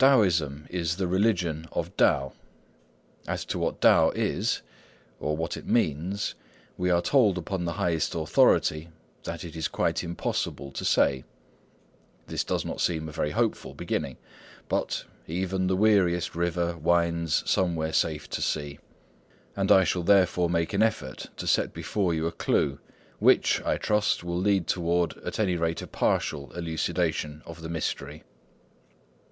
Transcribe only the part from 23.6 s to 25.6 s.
I trust, will lead toward at any